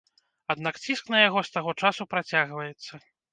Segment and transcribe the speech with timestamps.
[0.53, 2.91] Аднак ціск на яго з таго часу працягваецца.